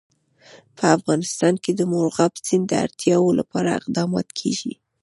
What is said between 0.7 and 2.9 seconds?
په افغانستان کې د مورغاب سیند د